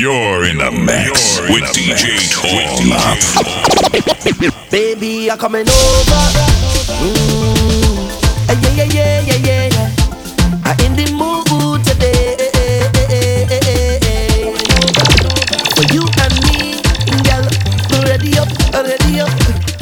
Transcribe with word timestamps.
You're 0.00 0.46
in 0.46 0.56
the 0.56 0.70
mix 0.70 1.38
with 1.40 1.62
DJ 1.76 2.24
Tom. 2.32 2.88
Baby, 4.70 5.30
I'm 5.30 5.36
coming 5.36 5.68
over. 5.68 6.22
Mm. 7.04 8.08
Yeah, 8.48 8.84
yeah, 8.84 9.20
yeah, 9.20 9.36
yeah, 9.44 9.68
yeah. 9.68 9.92
I'm 10.64 10.80
in 10.86 10.96
the 10.96 11.04
mood 11.12 11.84
today. 11.84 12.34
For 15.76 15.84
you 15.92 16.08
and 16.24 16.34
me, 16.48 16.80
girl, 17.20 17.44
ready 18.08 18.38
up, 18.38 18.48
ready 18.72 19.20
up. 19.20 19.28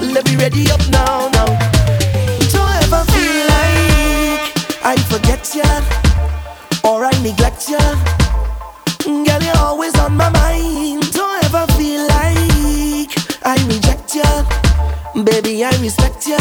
Let 0.01 0.25
me 0.27 0.35
ready 0.35 0.69
up 0.73 0.83
now, 0.91 1.29
now. 1.29 1.47
Don't 2.51 2.75
ever 2.83 3.05
feel 3.15 3.47
like 3.55 4.51
I 4.83 4.97
forget 5.09 5.55
ya 5.55 5.71
or 6.83 7.05
I 7.05 7.13
neglect 7.23 7.69
ya. 7.71 7.78
Baby, 15.15 15.65
I 15.65 15.71
respect 15.81 16.27
ya. 16.29 16.39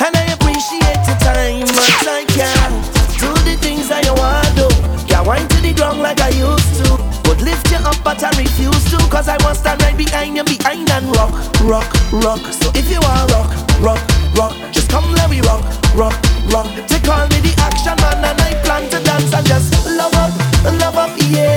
And 0.00 0.16
I 0.16 0.32
appreciate 0.34 1.02
your 1.06 1.18
time, 1.22 1.66
but 1.68 2.08
I 2.08 2.24
can't 2.28 2.82
do 3.20 3.30
the 3.44 3.56
things 3.60 3.88
you 3.88 4.14
want 4.14 4.46
to. 4.58 4.66
Do 4.66 5.06
Yeah, 5.06 5.22
wind 5.22 5.48
to 5.50 5.60
the 5.60 5.72
ground 5.74 6.00
like 6.00 6.20
I 6.20 6.30
used 6.30 6.84
to. 6.84 6.96
Would 7.28 7.42
lift 7.42 7.70
you 7.70 7.78
up, 7.78 7.96
but 8.02 8.22
I 8.24 8.30
refuse 8.40 8.84
to. 8.90 8.98
Cause 9.08 9.28
I 9.28 9.36
want 9.44 9.54
to 9.54 9.60
stand 9.60 9.82
right 9.82 9.96
behind 9.96 10.36
you, 10.36 10.44
behind 10.44 10.90
and 10.90 11.06
rock, 11.14 11.32
rock, 11.62 11.88
rock. 12.12 12.40
So 12.52 12.70
if 12.74 12.90
you 12.90 13.00
want 13.00 13.30
rock, 13.30 13.50
rock, 13.80 14.02
rock, 14.34 14.54
just 14.72 14.90
come 14.90 15.06
let 15.12 15.30
me 15.30 15.40
rock, 15.42 15.62
rock, 15.94 16.16
rock. 16.50 16.66
Take 16.88 17.06
all 17.08 17.28
me 17.28 17.38
the 17.40 17.54
action 17.62 17.96
man, 18.02 18.24
and 18.24 18.40
I 18.40 18.54
plan 18.64 18.90
to 18.90 18.98
dance 19.04 19.32
and 19.32 19.46
just 19.46 19.86
love 19.86 20.14
up, 20.14 20.32
love 20.80 20.96
up, 20.96 21.12
yeah. 21.30 21.55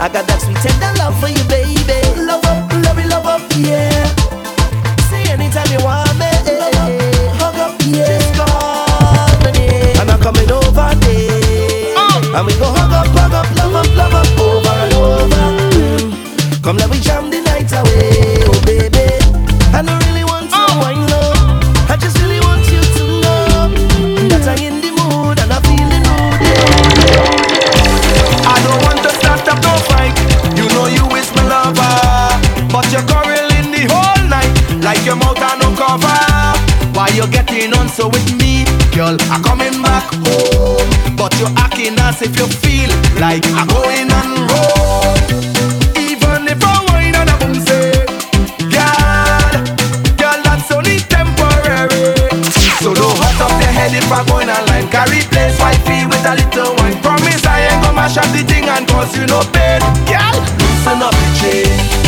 I 0.00 0.08
got 0.08 0.26
that 0.28 0.40
sweet 0.40 0.56
tender 0.62 0.92
love 0.98 1.18
for 1.18 1.26
you, 1.28 1.42
baby. 1.50 1.98
Love 2.22 2.44
up, 2.46 2.70
love 2.86 2.98
love 3.10 3.26
up, 3.26 3.42
yeah. 3.58 3.90
Say 5.10 5.26
anytime 5.26 5.66
you 5.74 5.82
want 5.82 6.14
me, 6.14 6.30
love 6.54 6.78
up, 6.78 6.94
hug 7.42 7.58
up, 7.58 7.74
yeah. 7.82 8.06
Just 8.06 8.30
call 8.38 9.42
me, 9.50 9.66
and 9.98 10.08
I'm 10.10 10.20
coming 10.22 10.46
over 10.50 10.94
there. 11.02 11.98
Uh. 11.98 12.36
And 12.38 12.46
we 12.46 12.54
go 12.62 12.77
so 37.98 38.06
with 38.06 38.30
me, 38.38 38.62
girl? 38.94 39.18
I'm 39.26 39.42
coming 39.42 39.82
back 39.82 40.06
home, 40.22 40.86
but 41.18 41.34
you're 41.40 41.50
acting 41.58 41.98
as 41.98 42.22
if 42.22 42.30
you 42.38 42.46
feel 42.46 42.90
like 43.18 43.42
I'm 43.58 43.66
going 43.66 44.06
on 44.14 44.46
road. 44.46 45.18
Even 45.98 46.46
if 46.46 46.62
I 46.62 46.78
whine 46.86 47.18
and 47.18 47.26
I 47.26 47.34
boom 47.42 47.58
say, 47.58 47.90
girl, 48.70 49.50
girl, 50.14 50.38
that's 50.46 50.70
only 50.70 51.02
temporary. 51.10 52.14
So 52.78 52.94
don't 52.94 53.18
hot 53.18 53.50
up 53.50 53.54
your 53.58 53.74
head 53.74 53.90
if 53.90 54.06
I'm 54.06 54.24
going 54.30 54.46
online. 54.46 54.86
Carry 54.94 55.26
place 55.34 55.58
wifey 55.58 56.06
with 56.06 56.22
a 56.22 56.38
little 56.38 56.78
wine. 56.78 57.02
Promise 57.02 57.42
I 57.50 57.66
ain't 57.66 57.82
gonna 57.82 57.98
mash 57.98 58.16
up 58.16 58.30
the 58.30 58.46
thing 58.46 58.70
and 58.70 58.86
cause 58.86 59.10
you 59.18 59.26
no 59.26 59.42
pain. 59.50 59.82
Girl, 60.06 60.38
loosen 60.62 61.02
up 61.02 61.14
the 61.18 61.28
chain. 61.42 62.07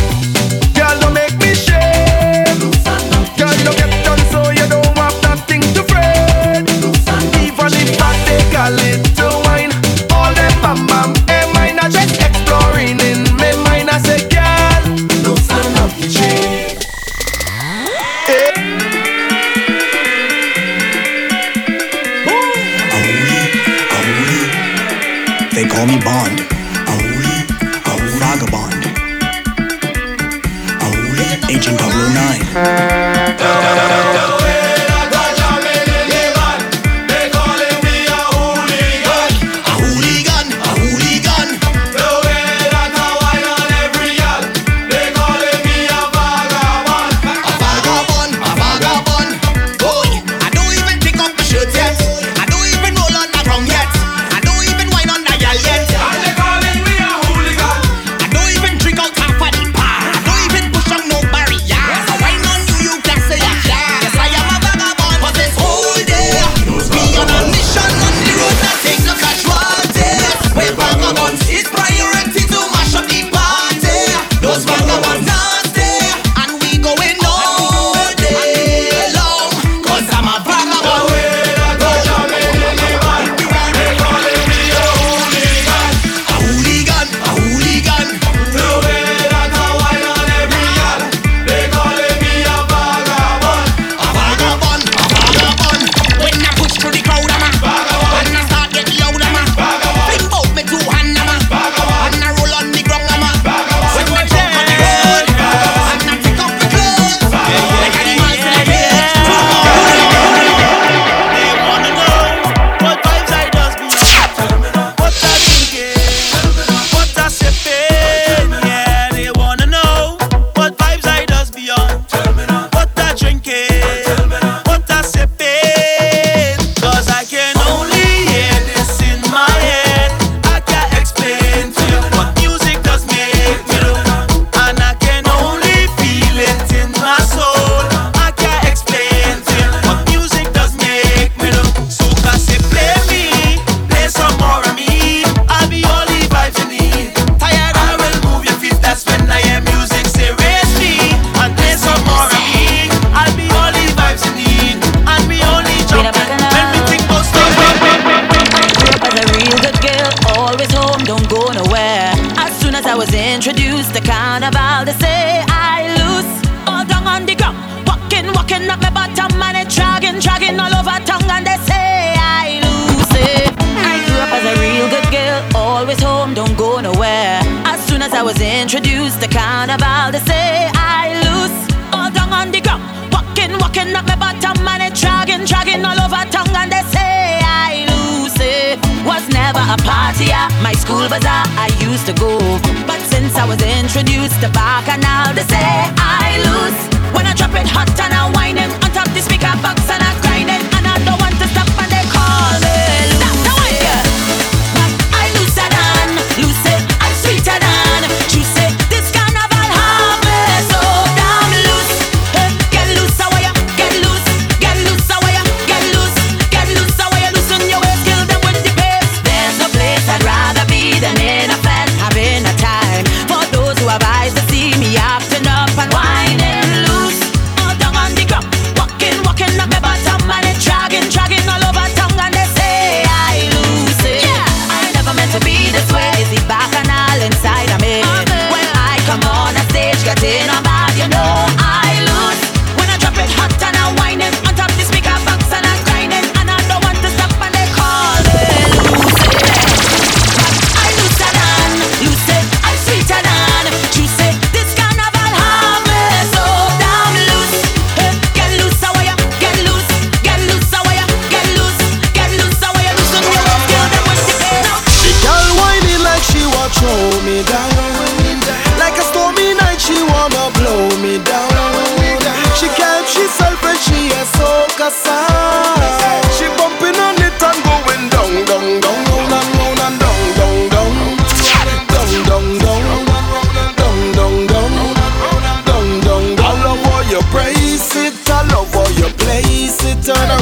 Sit 287.80 288.28
I 288.28 288.46
love 288.52 288.76
all 288.76 288.90
your 288.92 289.10
place. 289.16 289.80
It, 289.84 290.08
and 290.08 290.32
I 290.32 290.39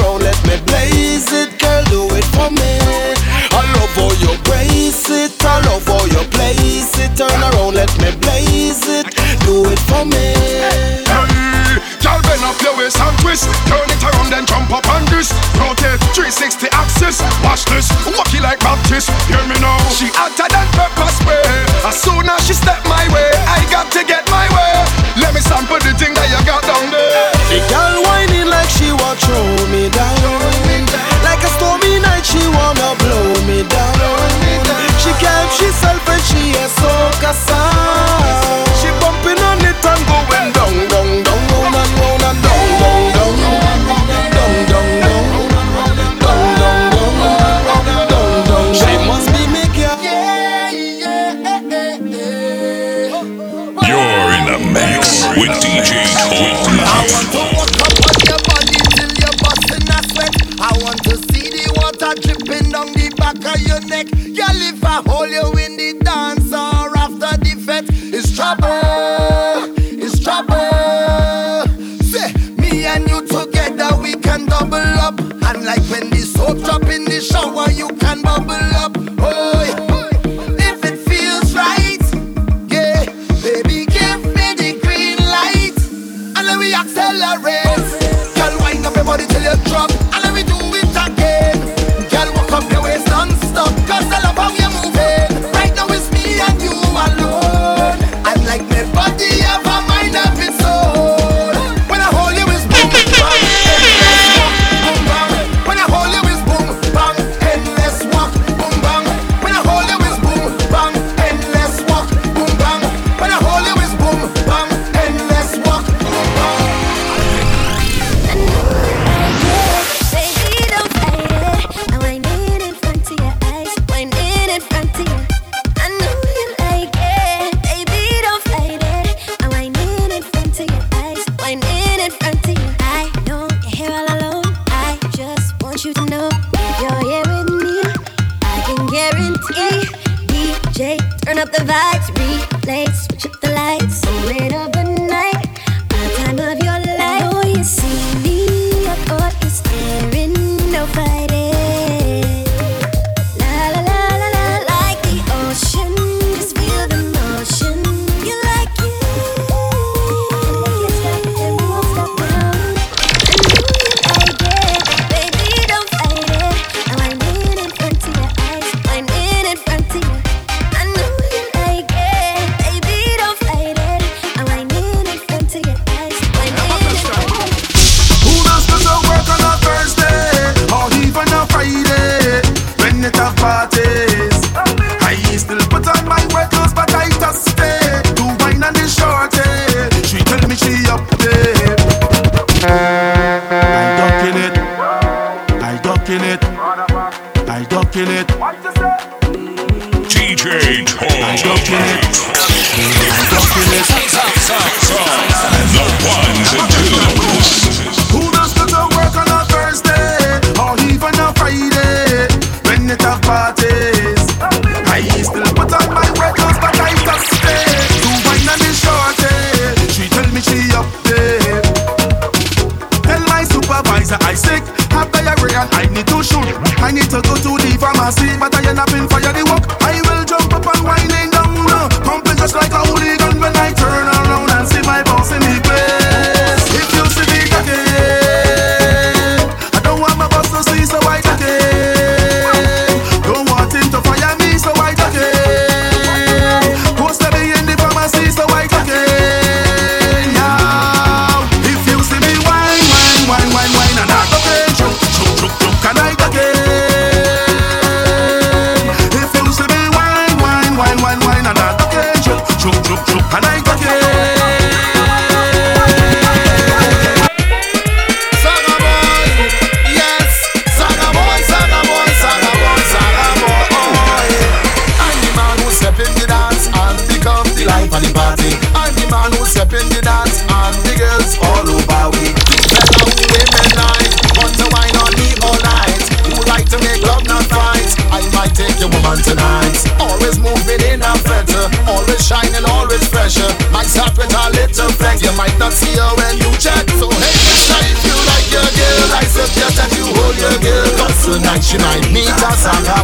she 301.69 301.77
might 301.77 302.11
meet 302.11 302.25
a 302.25 302.51
saga 302.57 302.98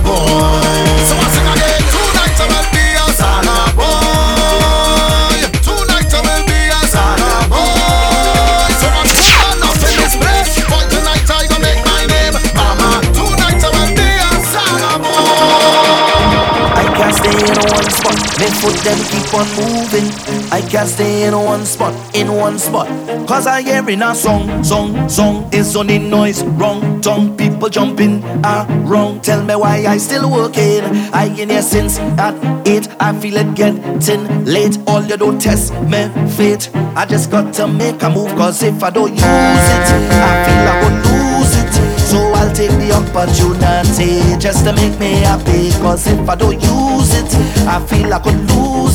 I 20.56 20.62
can't 20.62 20.88
stay 20.88 21.28
in 21.28 21.38
one 21.38 21.66
spot, 21.66 21.94
in 22.16 22.32
one 22.32 22.58
spot. 22.58 22.88
Cause 23.28 23.46
I 23.46 23.62
hearing 23.62 24.02
a 24.02 24.16
song, 24.16 24.64
song, 24.64 25.10
song. 25.10 25.50
It's 25.52 25.76
only 25.76 26.00
noise, 26.00 26.46
wrong 26.46 27.02
tongue. 27.02 27.36
People 27.36 27.68
jumping 27.68 28.24
around. 28.46 29.22
Tell 29.22 29.44
me 29.44 29.54
why 29.56 29.86
I 29.86 29.98
still 29.98 30.32
working. 30.32 30.86
I 31.14 31.26
in 31.38 31.50
here 31.50 31.62
since 31.62 32.00
at 32.00 32.36
eight. 32.66 32.88
I 33.02 33.12
feel 33.20 33.36
it 33.36 33.54
getting 33.54 34.46
late. 34.46 34.78
All 34.88 35.04
you 35.04 35.18
do 35.18 35.38
test 35.38 35.74
me 35.92 36.08
fate. 36.38 36.70
I 36.96 37.06
just 37.06 37.30
got 37.30 37.54
to 37.56 37.68
make 37.68 38.02
a 38.02 38.10
move. 38.10 38.30
Cause 38.38 38.64
if 38.64 38.82
I 38.82 38.92
don't 38.92 39.12
use 39.12 39.20
it, 39.20 39.88
I 40.24 40.32
feel 40.46 40.68
I 40.72 40.76
would 40.84 40.98
lose 41.12 41.54
it. 41.60 42.00
So 42.00 42.18
I'll 42.32 42.56
take 42.56 42.72
the 42.80 42.94
opportunity 42.94 44.40
just 44.40 44.64
to 44.64 44.72
make 44.72 44.98
me 45.02 45.16
happy. 45.20 45.72
Cause 45.82 46.08
if 46.08 46.30
I 46.30 46.36
don't 46.36 46.54
use 46.54 47.14
it, 47.14 47.36
I 47.68 47.86
feel 47.88 48.14
I 48.14 48.20
could 48.20 48.40
lose 48.50 48.95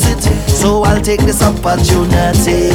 So 0.61 0.83
I'll 0.83 1.01
take 1.01 1.21
this 1.21 1.41
opportunity. 1.41 2.69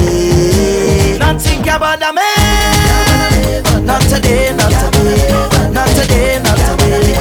Not 1.21 1.41
think 1.41 1.67
about 1.69 2.01
the 2.01 2.13
man. 2.13 3.87
Not 3.87 4.03
today, 4.03 4.53
not 4.57 4.73
today. 4.73 5.71
Not 5.71 5.87
today, 5.95 6.43
not 6.43 6.59
today. 6.67 7.15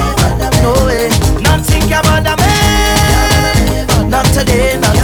No 0.62 0.72
way. 0.86 1.08
Not 1.40 1.64
think 1.64 1.86
about 1.86 2.24
the 2.24 2.36
man. 2.36 4.10
Not 4.10 4.26
today, 4.34 4.76
not 4.80 4.95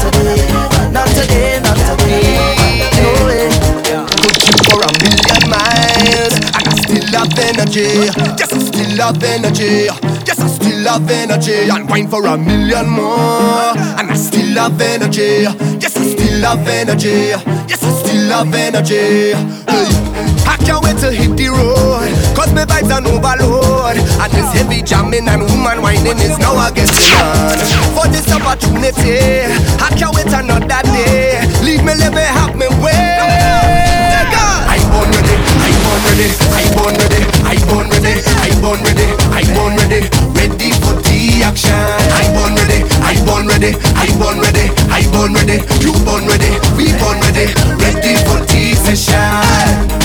have 7.22 7.38
energy. 7.38 8.10
Yes, 8.38 8.52
I 8.52 8.58
still 8.58 8.98
have 8.98 9.22
energy. 9.22 9.86
Yes, 10.26 10.40
I 10.40 10.46
still 10.48 10.84
have 10.88 11.08
energy. 11.08 11.70
And 11.70 11.88
wine 11.88 12.08
for 12.08 12.26
a 12.26 12.36
million 12.36 12.88
more. 12.88 13.72
And 13.98 14.10
I 14.10 14.14
still 14.14 14.56
have 14.58 14.80
energy. 14.80 15.46
Yes, 15.78 15.96
I 15.96 16.02
still 16.02 16.42
have 16.42 16.66
energy. 16.66 17.30
Yes, 17.70 17.82
I 17.82 17.90
still 18.02 18.30
have 18.30 18.54
energy. 18.54 19.34
Hey. 19.70 19.88
I 20.46 20.56
can't 20.66 20.82
wait 20.84 20.98
to 20.98 21.10
hit 21.12 21.36
the 21.36 21.48
road. 21.48 22.10
Cause 22.34 22.52
my 22.54 22.64
vibes 22.64 22.90
are 22.90 23.06
overload. 23.06 23.96
And 23.96 24.32
this 24.32 24.52
heavy 24.52 24.82
jamming 24.82 25.28
and 25.28 25.42
woman 25.42 25.82
whining 25.82 26.18
is 26.18 26.38
now 26.38 26.58
against 26.66 26.94
the 26.94 27.06
man 27.14 27.58
For 27.94 28.06
this 28.10 28.30
opportunity 28.32 29.46
I 29.78 29.88
can't 29.96 30.14
wait 30.14 30.26
another 30.26 30.82
day. 30.90 31.40
Leave 31.62 31.84
me, 31.84 31.94
let 31.94 32.12
me 32.14 32.22
have 32.22 32.56
me 32.56 32.66
way 32.82 33.61
born 35.92 36.04
ready, 36.04 36.28
I 36.56 36.64
born 36.74 36.94
ready, 36.96 37.20
I 37.44 37.56
born 37.68 37.88
ready, 37.90 38.14
I 38.40 38.50
born 38.60 38.80
ready, 38.80 39.06
I 39.28 39.44
born 39.54 39.76
ready, 39.76 40.00
ready 40.32 40.70
for 40.80 40.96
the 41.04 41.42
action. 41.44 41.72
I 41.72 42.32
born 42.32 42.54
ready, 42.56 42.80
I 43.02 43.14
born 43.26 43.46
ready, 43.46 43.76
I 43.96 44.08
born 44.18 44.40
ready, 44.40 44.70
I 44.88 45.02
born 45.12 45.34
ready, 45.34 45.60
you 45.84 45.92
born 46.04 46.24
ready, 46.26 46.52
we 46.76 46.92
born 46.98 47.20
ready, 47.20 47.52
ready 47.76 48.14
for 48.24 48.40
the 48.48 48.74
session. 48.74 50.01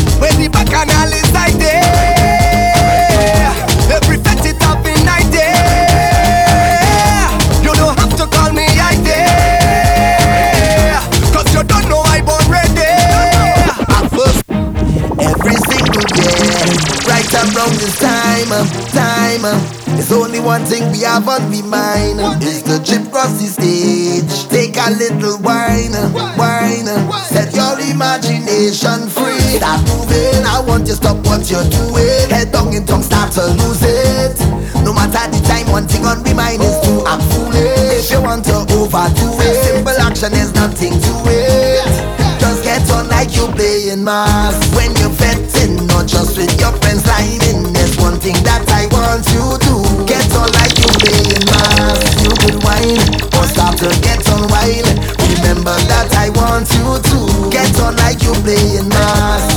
There's 19.96 20.12
only 20.12 20.39
one 20.39 20.63
thing 20.66 20.92
we 20.92 21.01
have 21.01 21.27
on 21.27 21.50
we 21.50 21.62
mind. 21.62 22.20
Is 22.44 22.63
the 22.63 22.80
trip 22.84 23.12
cross 23.12 23.39
the 23.39 23.48
stage. 23.48 24.30
Take 24.50 24.77
a 24.77 24.92
little 24.92 25.39
wine, 25.39 25.96
wine. 26.36 26.88
Set 27.27 27.54
your 27.56 27.80
imagination 27.80 29.08
free. 29.08 29.60
Start 29.60 29.82
moving. 29.88 30.44
I 30.46 30.60
want 30.66 30.88
you 30.88 30.96
to 30.96 31.00
stop 31.00 31.18
what 31.25 31.50
you're 31.50 31.68
doing. 31.70 32.30
Head 32.30 32.51
down 32.51 32.74
in 32.74 32.86
tongue, 32.86 33.04
start 33.04 33.32
to 33.34 33.46
lose 33.62 33.84
it. 33.84 34.39
No 34.84 34.94
matter 34.94 35.24
the 35.32 35.39
time, 35.48 35.72
one 35.72 35.88
thing 35.88 36.06
on 36.06 36.24
my 36.24 36.34
mind 36.34 36.62
is 36.62 36.77
to 36.88 37.04
act 37.08 37.24
foolish. 37.34 38.08
If 38.08 38.12
you 38.12 38.22
want 38.22 38.46
to 38.46 38.68
overdo 38.75 39.27
it, 39.44 39.56
simple 39.63 39.98
action 40.00 40.34
is 40.34 40.54
nothing 40.54 40.94
to 40.94 41.13
it. 41.27 42.18
Just 42.39 42.63
get 42.63 42.89
on 42.92 43.10
like 43.10 43.36
you 43.36 43.48
playing 43.48 44.04
mass 44.04 44.56
When 44.75 44.96
you're 44.96 45.10
fetting, 45.10 45.88
not 45.88 46.08
just 46.08 46.38
with 46.38 46.54
your 46.60 46.72
friends 46.80 47.06
lining 47.08 47.76
one 48.08 48.20
thing 48.22 48.40
that 48.48 48.64
I 48.72 48.88
want 48.96 49.28
you 49.36 49.44
to 49.68 49.76
Get 50.08 50.24
on 50.40 50.48
like 50.56 50.76
you 50.80 50.88
playing 51.04 51.44
mass 51.52 52.00
You 52.24 52.32
could 52.40 52.58
whine 52.64 53.04
or 53.36 53.46
start 53.52 53.76
to 53.84 53.90
get 54.00 54.24
on 54.32 54.48
whine 54.48 54.88
Remember 55.28 55.76
that 55.92 56.08
I 56.16 56.32
want 56.40 56.72
you 56.72 56.88
to 57.04 57.18
Get 57.52 57.76
on 57.84 57.96
like 57.98 58.24
you 58.24 58.32
playing 58.48 58.88
mass 58.88 59.57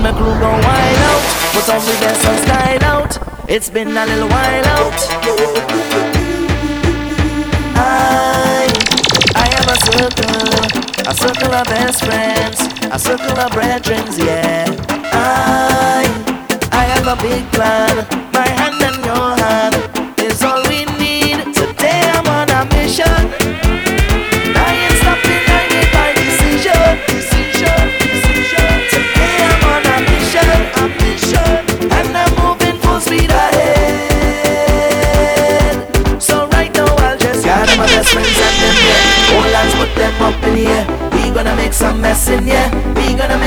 and 0.00 0.14
my 0.14 0.18
crew 0.18 0.32
gon' 0.40 0.60
wild 0.62 1.02
out. 1.10 1.22
But 1.52 1.68
off 1.68 1.86
we 1.86 1.94
get 2.00 2.16
some 2.16 2.38
style 2.44 2.84
out. 2.84 3.12
It's 3.48 3.70
been 3.70 3.96
a 3.96 4.06
little 4.06 4.28
while 4.28 4.66
out. 4.76 4.98
I, 7.76 8.68
I 9.34 9.46
am 9.58 9.68
a 9.68 9.78
circle, 9.88 11.10
a 11.10 11.14
circle 11.14 11.54
of 11.54 11.66
best 11.66 12.04
friends, 12.04 12.60
a 12.90 12.98
circle 12.98 13.38
of 13.38 13.52
brethren, 13.52 14.04
yeah. 14.16 14.64
I, 15.12 16.04
I 16.72 16.84
have 16.84 17.06
a 17.06 17.16
big 17.22 17.44
plan. 17.52 18.29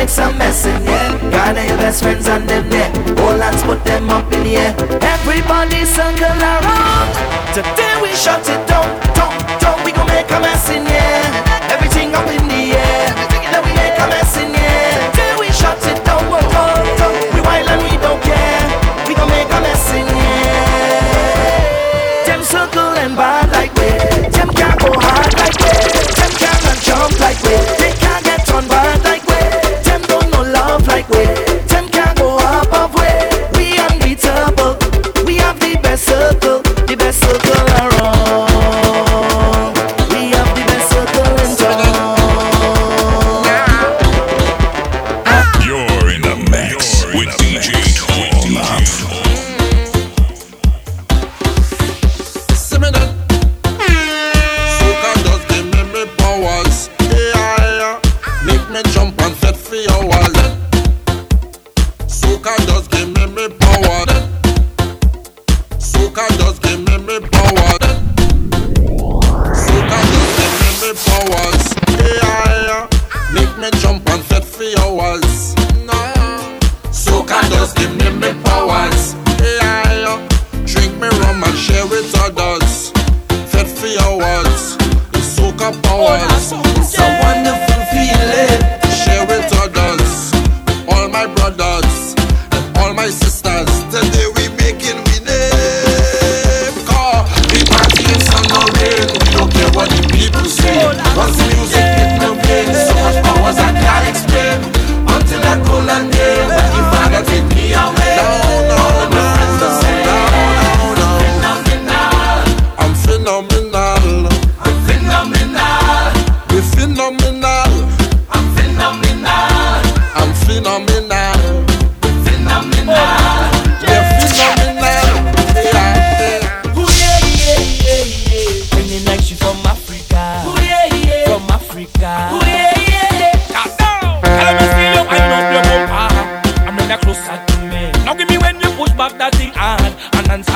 make 0.03 0.09
some 0.09 0.37
mess 0.37 0.65
in 0.65 0.81
here. 0.81 1.31
Got 1.31 1.55
your 1.55 1.77
best 1.77 2.03
friends 2.03 2.27
and 2.27 2.49
them 2.49 2.69
there. 2.69 2.91
All 3.23 3.39
hands 3.39 3.63
put 3.63 3.83
them 3.85 4.09
up 4.09 4.29
in 4.33 4.45
here. 4.45 4.75
Everybody 5.01 5.85
circle 5.85 6.41
around. 6.51 7.09
Today 7.53 7.93
we 8.01 8.09
shut 8.09 8.41
it 8.49 8.67
down. 8.67 8.72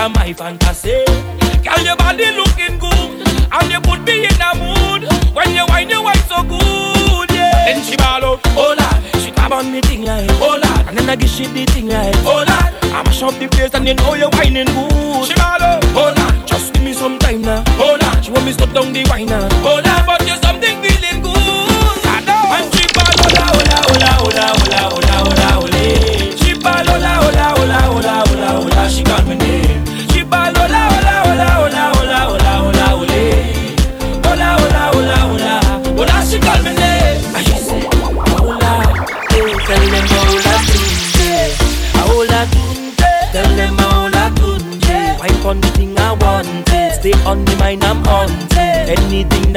my 0.10 0.34
fantasy. 0.34 1.04
Girl, 1.64 1.84
your 1.84 1.96
body 1.98 2.32
looking 2.32 2.78
good, 2.80 3.28
and 3.52 3.72
you 3.72 3.82
put 3.82 4.02
me 4.04 4.26
in 4.26 4.42
a 4.42 4.52
mood. 4.56 5.10
When 5.36 5.54
you 5.54 5.66
wine, 5.68 5.90
you 5.90 6.02
wine 6.02 6.18
so 6.28 6.44
good, 6.44 7.30
yeah. 7.32 7.66
Then 7.74 7.84
she 7.84 7.96
ball 7.98 8.24
out, 8.24 8.40
oh 8.56 8.76
lad. 8.78 9.04
She 9.22 9.32
grab 9.32 9.52
on 9.54 9.72
me 9.72 9.82
thing 9.82 10.04
like, 10.04 10.30
oh 10.42 10.60
lad. 10.62 10.88
And 10.88 10.98
then 10.98 11.10
I 11.10 11.16
give 11.16 11.30
she 11.30 11.46
the 11.48 11.66
thing 11.66 11.88
like, 11.90 12.16
oh 12.26 12.44
lad. 12.48 12.74
I 12.84 13.04
mash 13.04 13.22
up 13.22 13.34
the 13.40 13.48
place 13.48 13.74
and 13.74 13.88
you 13.88 13.94
know 13.96 14.14
you 14.16 14.30
whining 14.34 14.66
good. 14.68 15.28
She 15.28 15.34
ball 15.36 15.62
out, 15.62 15.84
oh 15.96 16.14
lad. 16.16 16.48
Just 16.48 16.74
give 16.74 16.84
me 16.84 16.94
some 16.94 17.20
time 17.20 17.42
now, 17.42 17.64
oh 17.78 17.98
lad. 18.00 18.24
She 18.24 18.32
want 18.32 18.46
me 18.46 18.52
stop 18.54 18.72
down 18.74 18.94
the 18.94 19.06
wine 19.10 19.28
now, 19.28 19.48
oh 19.64 19.82
lad. 19.84 19.87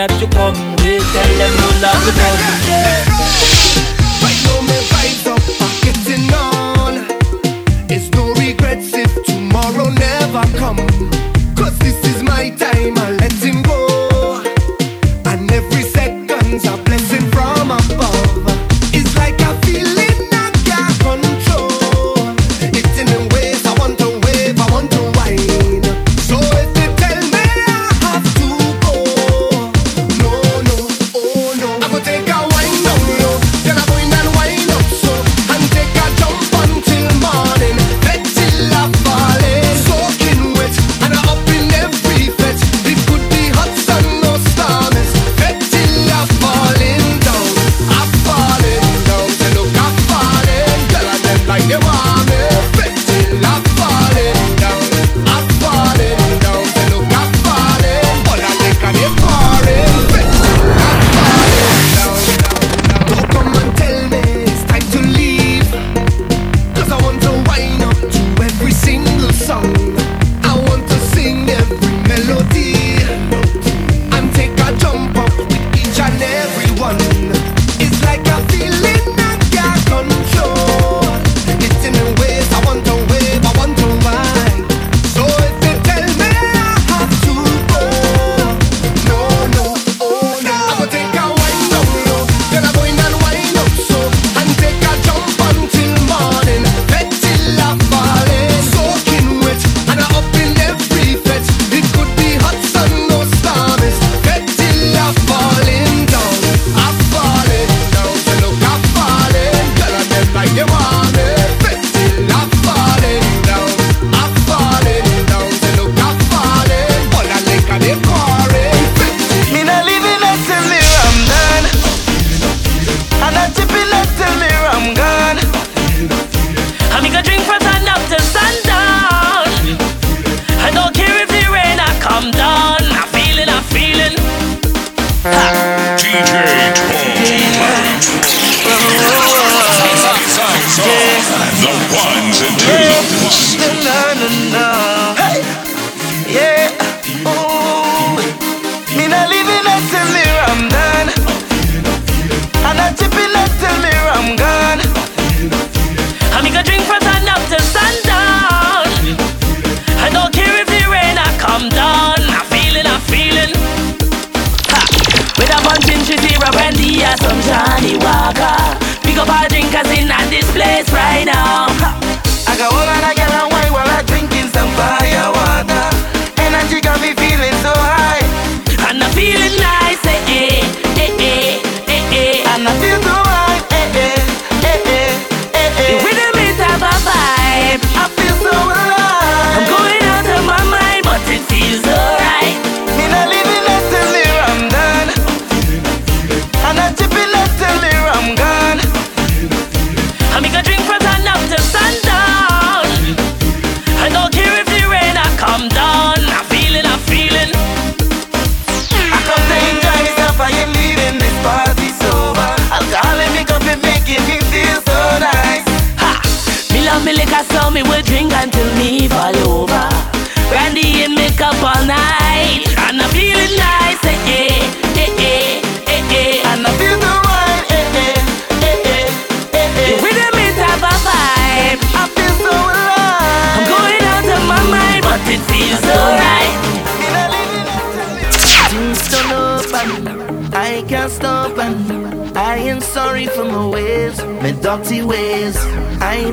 that 0.01 0.19
you 0.19 0.27
come 0.29 0.57
with. 0.81 1.05
Tell 1.13 1.31
them 1.37 1.53
you 1.61 1.71
love 1.85 2.05
them. 2.17 2.70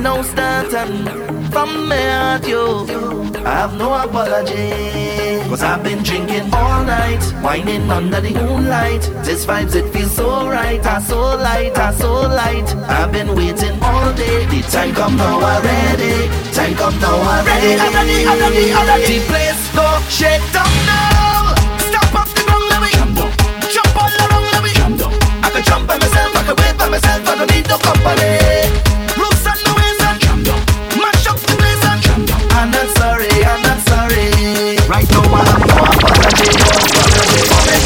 No 0.00 0.22
stunting 0.22 1.04
from 1.50 1.88
me 1.88 1.96
at 1.96 2.46
you. 2.46 2.86
I 3.44 3.50
have 3.50 3.76
no 3.76 3.92
apology. 3.92 4.70
Cause 5.48 5.62
I've 5.62 5.82
been 5.82 6.04
drinking 6.04 6.54
all 6.54 6.84
night, 6.84 7.22
whining 7.42 7.90
under 7.90 8.20
the 8.20 8.30
moonlight. 8.30 9.02
This 9.24 9.44
vibes, 9.44 9.74
it 9.74 9.92
feels 9.92 10.12
so 10.12 10.48
right, 10.48 10.84
I 10.86 11.00
so 11.00 11.20
light, 11.36 11.76
I 11.76 11.92
so 11.94 12.12
light. 12.12 12.68
I've 12.88 13.10
been 13.10 13.34
waiting 13.34 13.76
all 13.82 14.12
day. 14.14 14.46
The 14.46 14.62
time 14.70 14.94
come 14.94 15.16
now 15.16 15.40
already. 15.40 16.28
Time 16.52 16.74
come 16.76 16.98
now 17.00 17.18
already. 17.18 17.74
Ready, 17.74 17.80
I'm 17.80 17.92
ready, 17.94 18.26
I'm 18.26 18.38
ready, 18.38 18.72
I'm 18.72 18.86
ready. 18.86 19.18
The 19.18 19.26
place 19.26 19.74
go 19.74 19.86
shake 20.08 20.46
down 20.52 20.70
now. 20.86 21.54
Stop 21.90 22.14
off 22.14 22.30
the 22.34 22.42
ground, 22.46 22.64
let 22.70 22.80
me 22.86 22.90
jump 23.72 23.96
all 23.98 24.14
around, 24.14 24.46
let 24.52 24.62
me 24.62 24.72
come 24.74 24.96
down. 24.96 25.12
I 25.42 25.50
can 25.50 25.62
jump 25.64 25.88
by 25.88 25.98
myself, 25.98 26.36
I 26.36 26.42
can 26.46 26.56
wait 26.56 26.78
by 26.78 26.88
myself, 26.88 27.28
I 27.28 27.34
don't 27.34 27.50
need 27.50 27.66
no 27.68 27.78
company. 27.78 28.87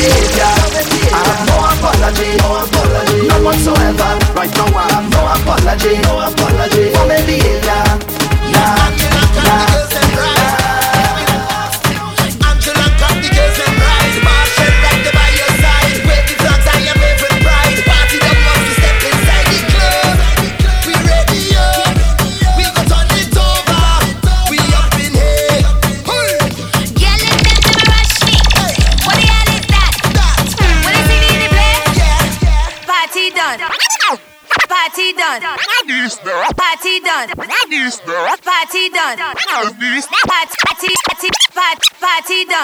behavior 0.03 0.51
I 1.15 1.23
have 1.29 1.43
no 1.47 1.57
apology, 1.71 2.29
no 2.43 2.49
apology, 2.65 3.29
no 3.29 3.37
whatsoever. 3.45 4.11
Right 4.35 4.53
now 4.57 4.69
I 4.75 4.87
have 4.91 5.07
no 5.15 5.21
apology, 5.37 5.93
no 6.03 6.12
apology. 6.27 6.72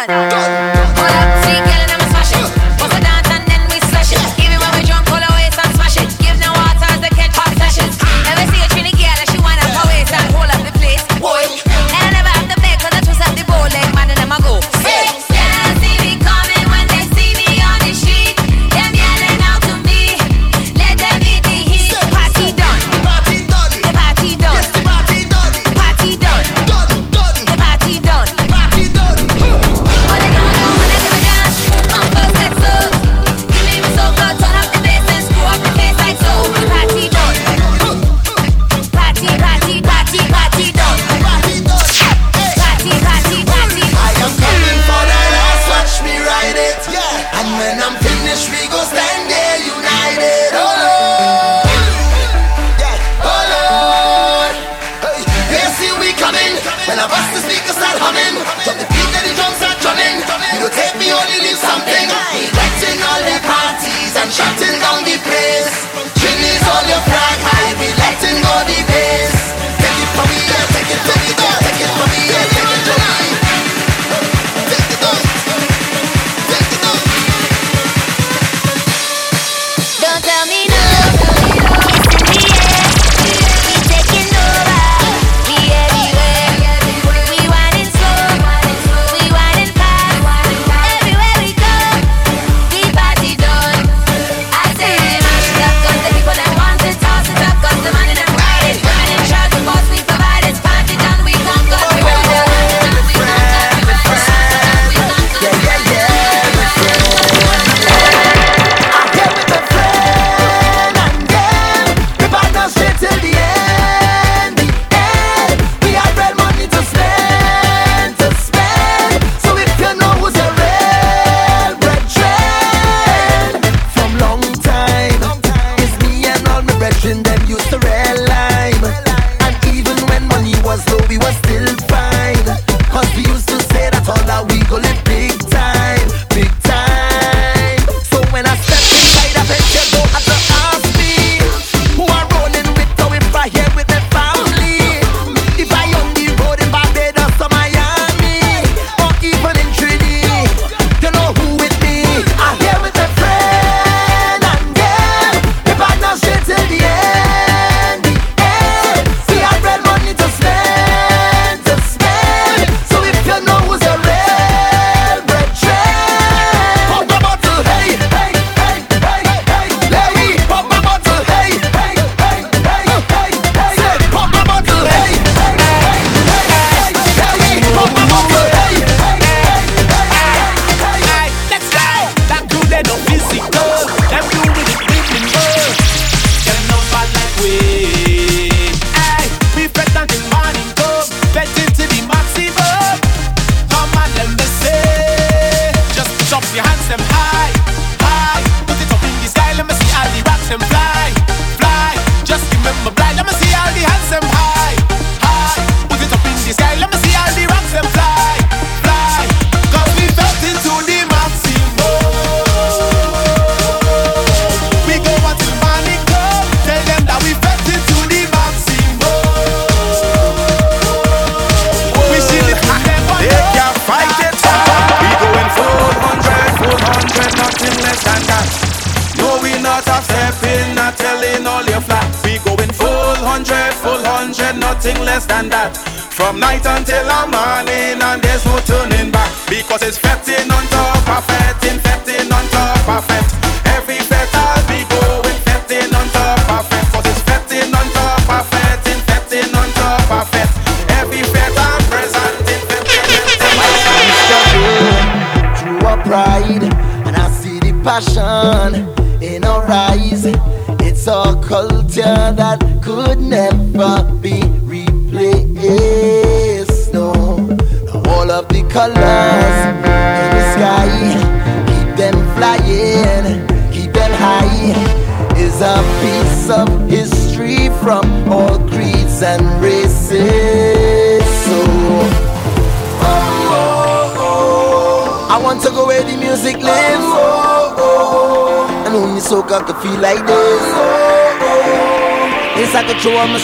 Go. 0.08 0.57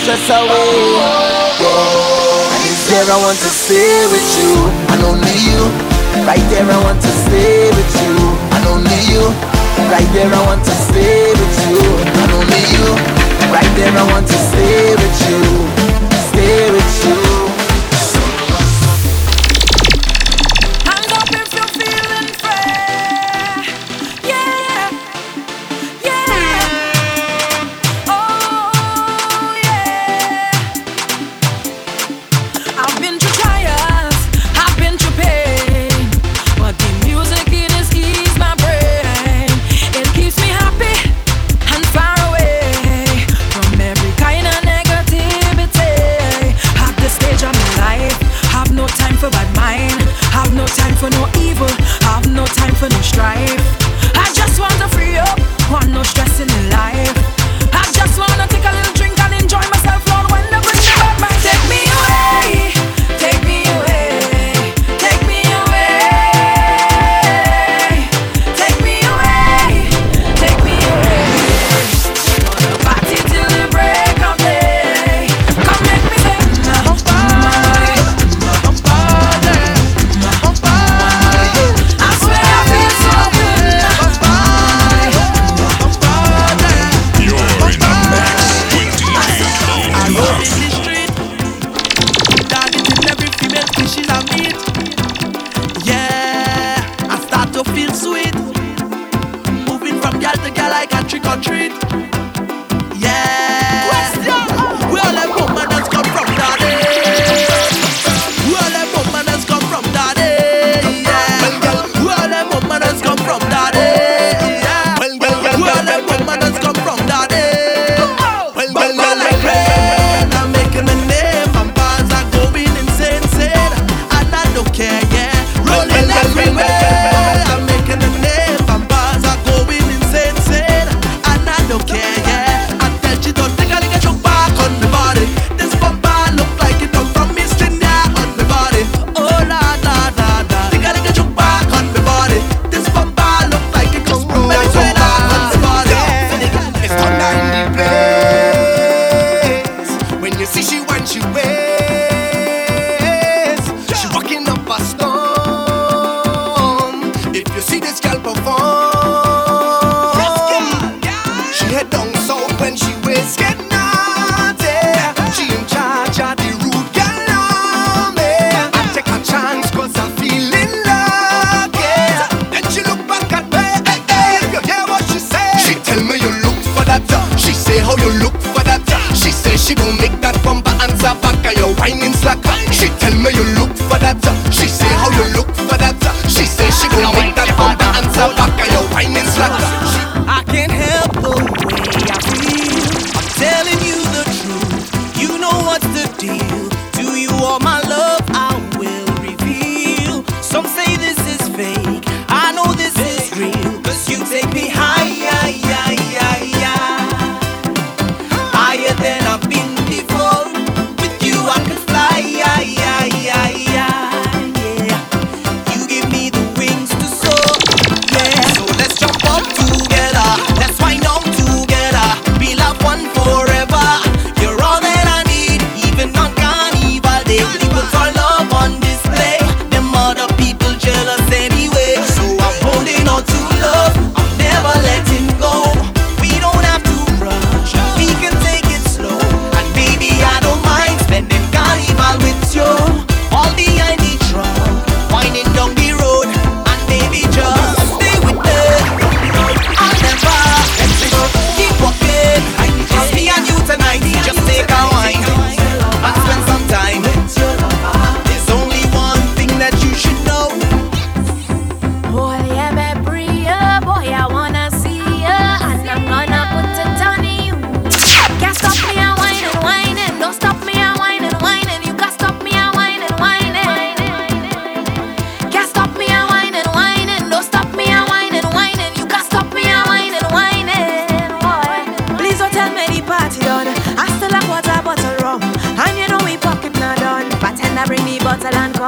Stress 0.05 0.29
away. 0.29 0.64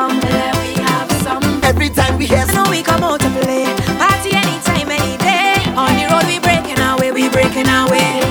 we 0.04 0.74
have 0.82 1.10
some. 1.22 1.42
Every 1.64 1.88
time 1.88 2.18
we 2.18 2.26
hear, 2.26 2.44
know 2.52 2.64
we 2.68 2.82
come 2.82 3.02
out 3.02 3.20
to 3.20 3.30
play. 3.40 3.64
Party 3.96 4.30
anytime, 4.32 4.90
any 4.90 5.16
day. 5.16 5.56
On 5.74 5.88
the 5.96 6.06
road 6.12 6.26
we 6.26 6.38
breaking 6.38 6.78
our 6.80 6.98
way, 6.98 7.12
we 7.12 7.30
breaking 7.30 7.66
our 7.66 7.90
way. 7.90 8.25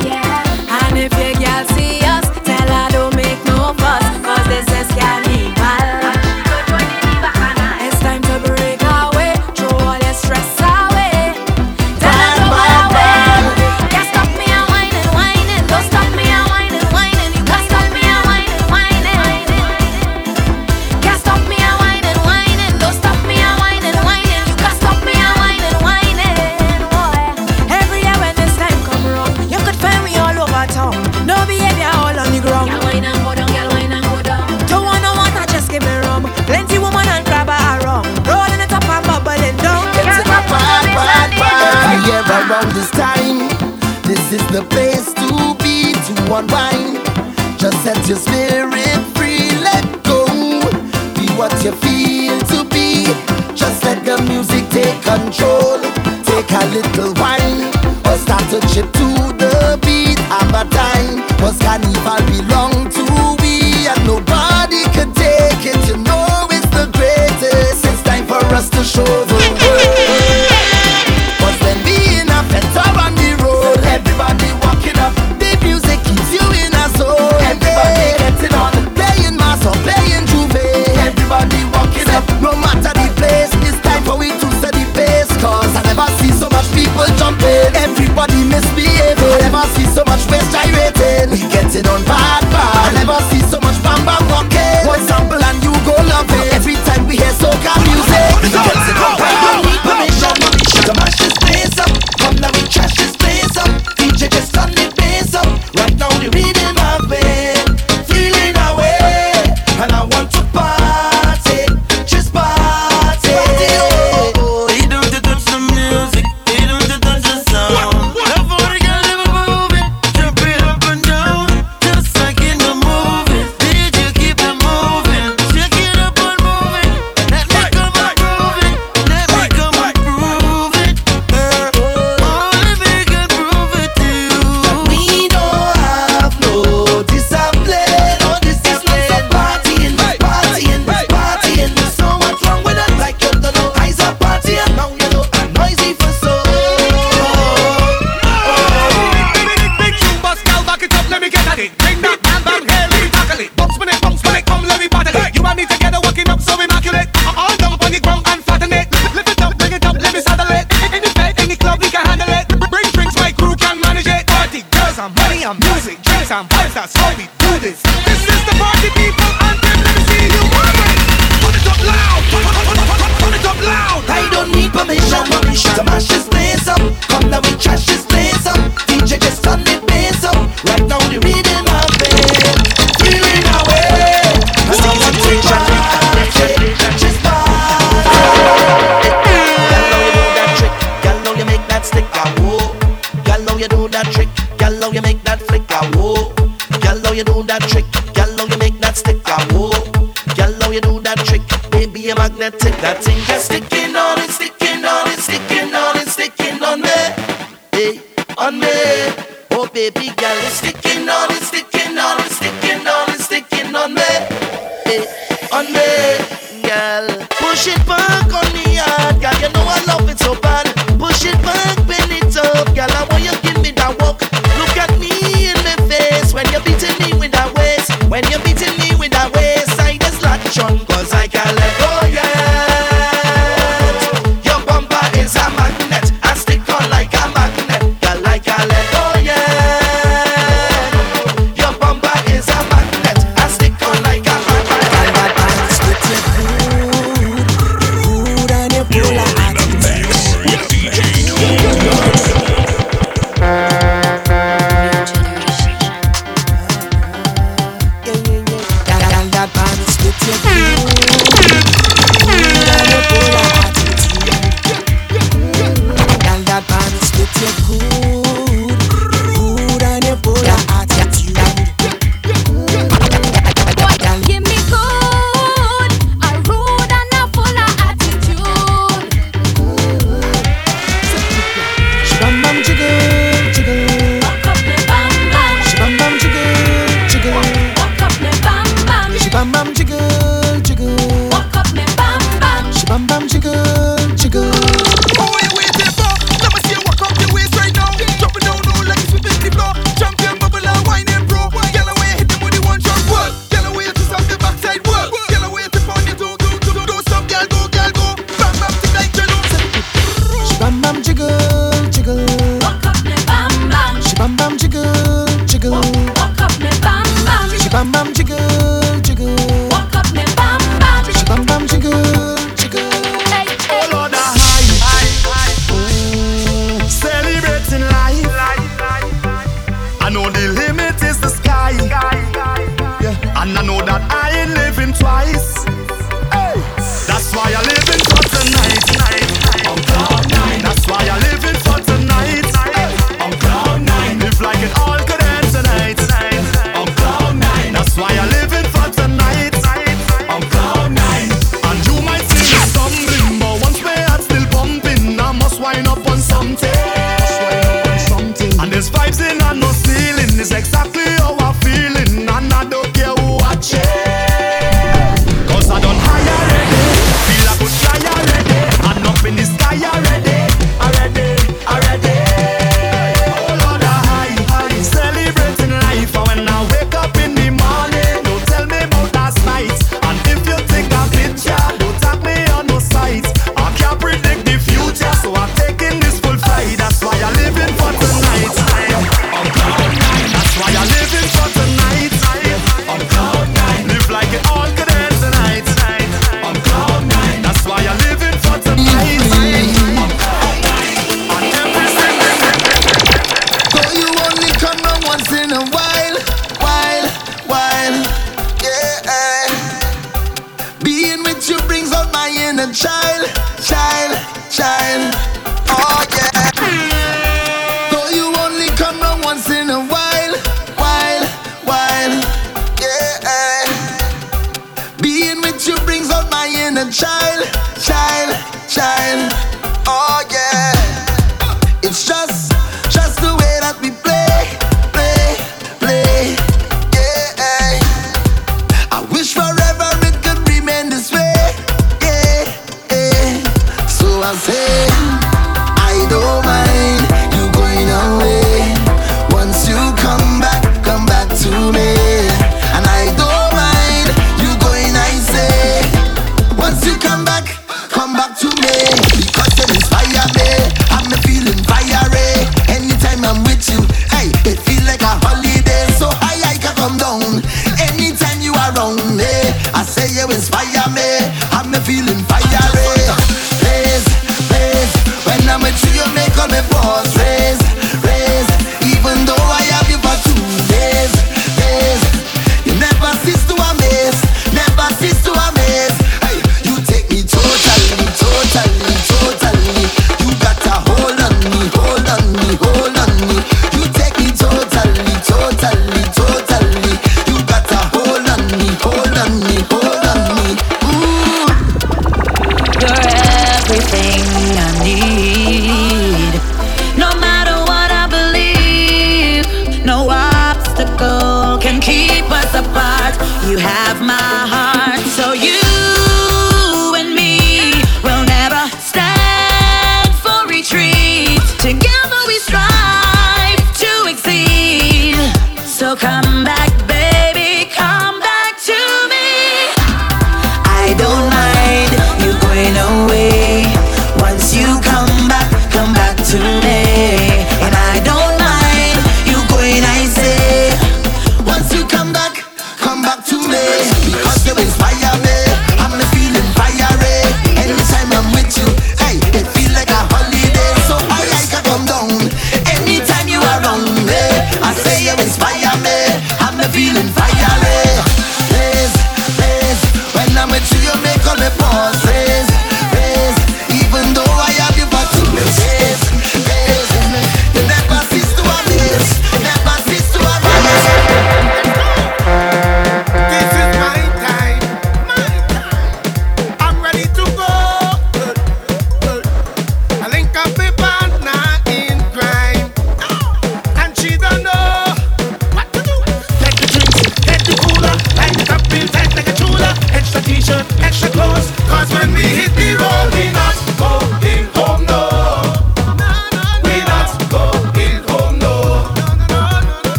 Child, 414.55 415.14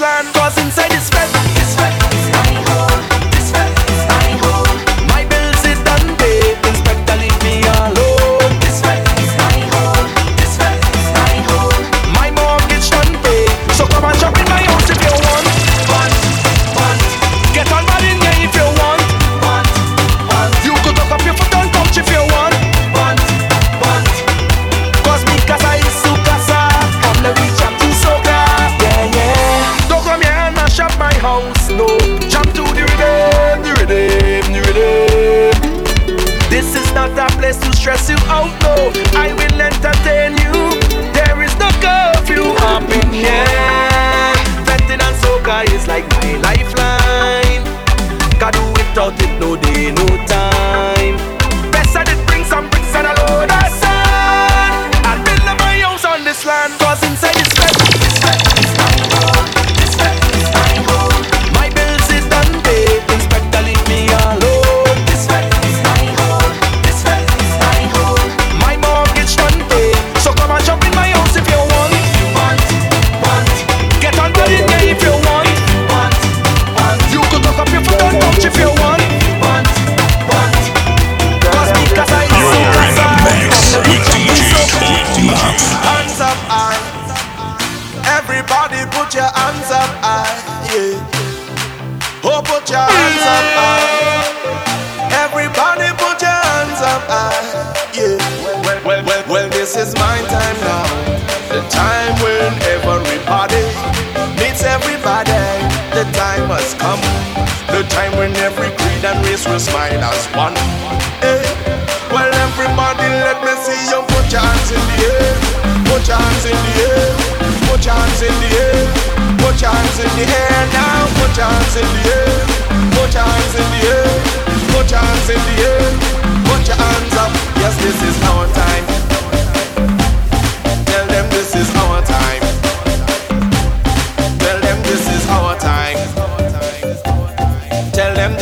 wasteland 0.00 0.34
was 0.34 0.58
inside 0.64 0.90
this 0.90 1.08
fence. 1.08 1.33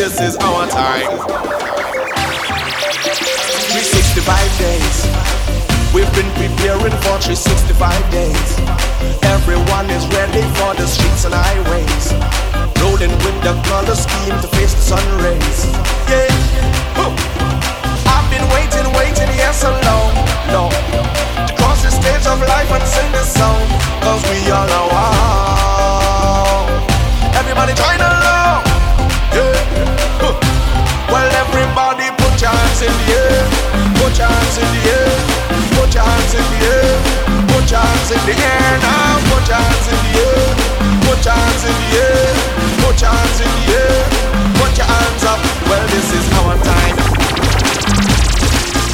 this 0.02 0.18
is 0.18 0.36
our 0.42 0.66
time. 0.66 1.06
365 3.70 4.26
days, 4.58 5.06
we've 5.94 6.10
been 6.18 6.26
preparing 6.34 6.90
for 7.06 7.22
365 7.22 7.70
days. 8.10 8.58
Everyone 9.30 9.86
is 9.94 10.02
ready 10.10 10.42
for 10.58 10.74
the 10.74 10.90
streets 10.90 11.22
and 11.22 11.30
highways. 11.38 12.10
Rolling 12.82 13.14
with 13.22 13.38
the 13.46 13.54
color 13.70 13.94
scheme 13.94 14.34
to 14.42 14.48
face 14.58 14.74
the 14.74 14.82
sun 14.82 15.06
rays. 15.22 15.70
Yeah, 16.10 16.26
Woo. 16.98 17.14
I've 18.10 18.26
been 18.26 18.42
waiting, 18.50 18.90
waiting, 18.98 19.30
yes, 19.38 19.62
long, 19.62 20.18
long 20.50 20.74
To 21.46 21.52
cross 21.62 21.78
the 21.86 21.94
stage 21.94 22.26
of 22.26 22.42
life 22.42 22.74
and 22.74 22.82
sing 22.82 23.06
this 23.14 23.30
song, 23.38 23.70
cause 24.02 24.18
we 24.26 24.50
all 24.50 24.66
are 24.66 24.88
wow. 24.90 26.66
Everybody 27.38 27.70
join 27.78 28.02
along. 28.02 28.71
Well, 31.12 31.28
everybody 31.44 32.08
put 32.16 32.40
your 32.40 32.48
hands 32.48 32.80
in 32.80 32.88
the 32.88 33.08
air, 33.12 33.44
put 34.00 34.16
your 34.16 34.32
hands 34.32 34.56
in 34.56 34.64
the 34.72 34.82
air, 34.96 35.12
put 35.76 35.92
your 35.92 36.04
hands 36.08 36.32
in 36.32 36.46
the 36.48 36.60
air, 36.72 36.92
put 37.52 37.68
your 37.68 37.84
hands 37.84 38.10
in 38.16 38.22
the 38.24 38.32
air 38.32 38.72
now, 38.80 39.20
put 39.28 39.44
your 39.44 39.60
hands 39.60 39.86
in 39.92 39.98
the 40.08 40.12
air, 40.24 40.48
put 41.04 41.20
your 41.20 41.36
hands 41.36 41.64
in 41.68 41.76
the 41.84 41.88
air, 42.00 42.32
put 42.80 42.96
your 42.96 43.12
hands 43.12 43.40
in 43.44 43.52
the 43.60 43.64
air, 43.76 43.96
put 44.56 44.72
your 44.72 44.88
hands 44.88 45.24
up. 45.28 45.40
Well, 45.68 45.84
this 45.92 46.08
is 46.16 46.26
our 46.40 46.56
time. 46.64 46.96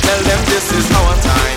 Tell 0.03 0.21
them 0.27 0.41
this 0.51 0.67
is 0.75 0.91
our 0.91 1.15
time. 1.23 1.48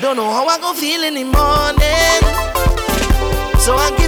I 0.00 0.02
don't 0.02 0.16
know 0.16 0.30
how 0.30 0.46
I 0.46 0.58
gon' 0.58 0.74
feel 0.76 1.02
in 1.02 1.12
the 1.12 1.24
morning. 1.24 2.20
So 3.60 3.76
I 3.76 3.99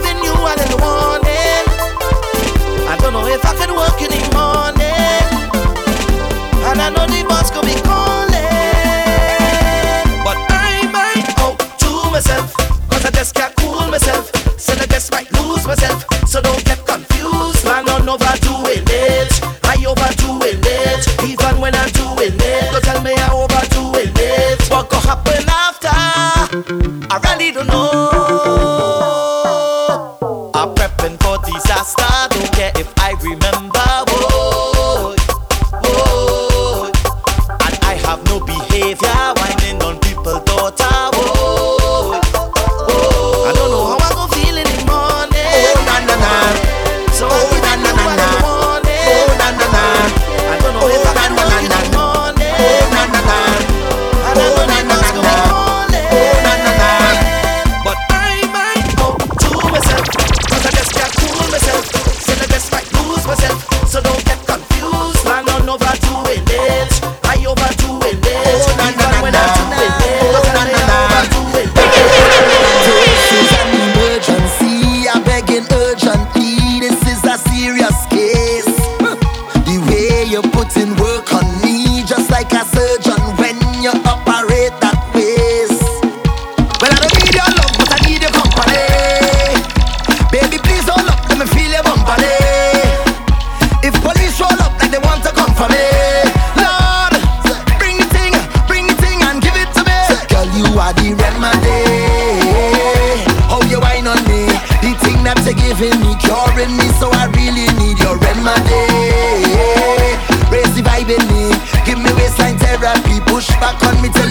back 113.73 113.85
on 113.85 114.03
me 114.03 114.22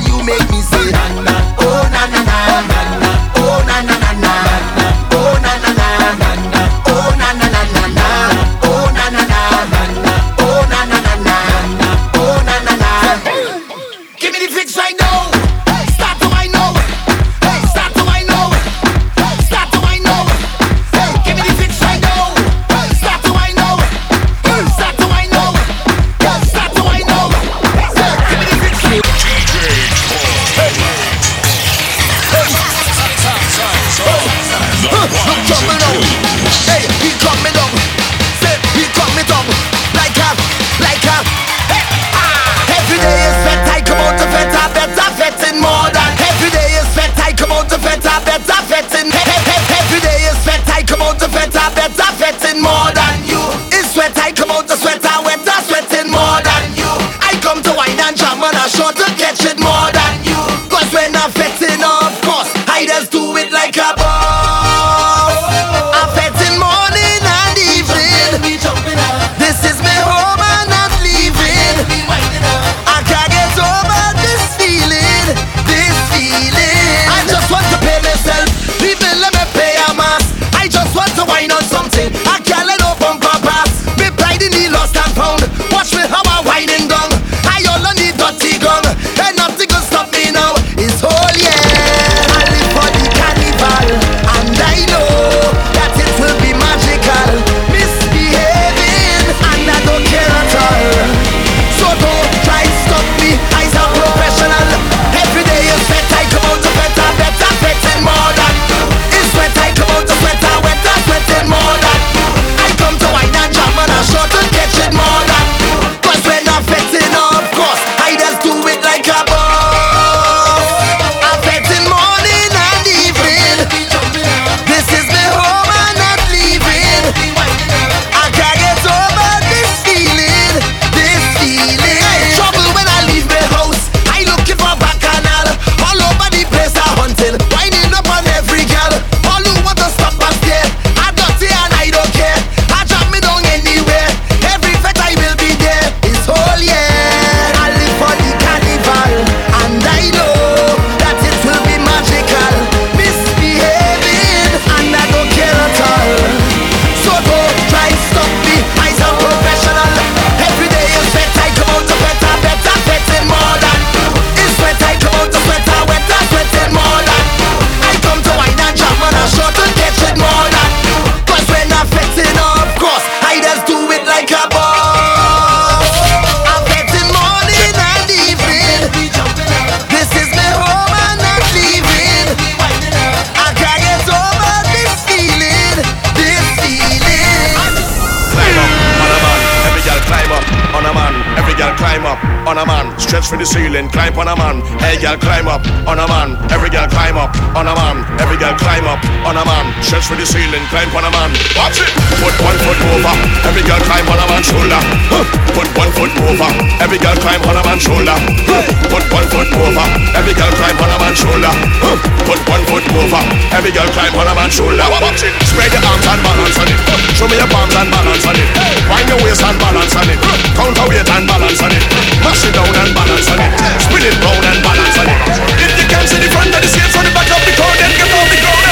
climb 193.90 194.18
on 194.18 194.28
a 194.28 194.36
man. 194.36 194.62
Hey, 194.80 195.00
girl, 195.02 195.18
climb 195.18 195.48
up 195.48 195.66
on 195.88 195.98
a 195.98 196.08
man. 196.08 196.38
Every 196.52 196.70
girl 196.70 196.88
climb 196.88 197.18
up 197.18 197.36
on 197.56 197.68
a 197.68 197.74
man. 197.74 198.06
Every 198.20 198.38
girl 198.38 198.58
climb 198.58 198.86
up 198.86 199.00
on 199.32 199.40
a 199.40 199.46
man. 199.48 199.66
Stretch 199.80 200.12
for 200.12 200.20
the 200.20 200.28
ceiling, 200.28 200.60
climb 200.68 200.92
on 200.92 201.08
a 201.08 201.12
man. 201.16 201.32
Watch 201.56 201.80
it. 201.80 201.88
Put 202.20 202.36
one 202.44 202.60
foot 202.68 202.80
over. 202.92 203.16
Every 203.48 203.64
girl 203.64 203.80
climb 203.88 204.04
on 204.12 204.20
a 204.20 204.28
man's 204.28 204.52
shoulder. 204.52 204.82
Huh. 205.08 205.24
Put 205.56 205.72
one 205.72 205.92
foot 205.96 206.12
over. 206.28 206.52
Every 206.84 207.00
girl 207.00 207.16
climb 207.24 207.40
on 207.48 207.56
a 207.56 207.64
man's 207.64 207.80
shoulder. 207.80 208.12
Huh. 208.12 208.64
Put 208.92 209.08
one 209.08 209.28
foot 209.32 209.48
over. 209.56 209.88
Every 210.20 210.36
girl 210.36 210.52
climb 210.60 210.76
on 210.84 210.92
a 210.92 210.98
man's 211.00 211.24
shoulder. 211.24 211.54
Huh. 211.80 211.96
Put 212.28 212.44
one 212.44 212.64
foot 212.68 212.84
over. 212.92 213.24
Every 213.56 213.72
girl 213.72 213.88
climb 213.96 214.12
on 214.20 214.28
a 214.28 214.34
man's 214.36 214.52
shoulder. 214.52 214.84
Watch 215.00 215.24
it. 215.24 215.32
Spread 215.48 215.72
your 215.72 215.84
arms 215.88 216.08
and 216.12 216.22
balance 216.28 216.58
on 216.60 216.68
it. 216.68 216.80
Show 217.16 217.28
me 217.32 217.40
your 217.40 217.48
palms 217.48 217.76
and 217.80 217.88
balance 217.88 218.28
on 218.28 218.36
it. 218.36 218.48
Wind 218.92 219.08
your 219.08 219.20
waist 219.24 219.48
and 219.48 219.56
balance 219.64 219.96
on 219.96 220.12
it. 220.12 220.20
Count 220.60 220.76
your 220.76 220.88
weight 220.92 221.08
and 221.08 221.24
balance 221.24 221.62
on 221.64 221.72
it. 221.72 221.84
Mash 222.20 222.44
it 222.44 222.52
down 222.52 222.68
and 222.68 222.92
balance 222.92 223.32
on 223.32 223.40
it. 223.40 223.52
Spin 223.80 224.04
it 224.04 224.16
round 224.20 224.44
and 224.44 224.60
balance 224.60 224.98
on 225.00 225.08
it. 225.08 225.20
If 225.56 225.72
you 225.80 225.88
can't 225.88 226.04
see 226.04 226.20
the 226.20 226.28
front 226.36 226.52
of 226.52 226.60
the 226.60 226.68
skates 226.68 227.00
on 227.00 227.08
the 227.08 227.16
back 227.16 227.32
of 227.32 227.40
the 227.48 227.54
car, 227.56 227.72
then 227.80 227.92
get 227.96 228.12
off 228.12 228.28
the 228.28 228.40
ground. 228.44 228.71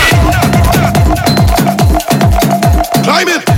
Time 3.20 3.28
it. 3.28 3.49